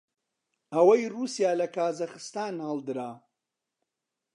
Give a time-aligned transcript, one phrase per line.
[0.73, 3.11] ئەوەی ڕووسیا لە کازاخستان هەڵدرا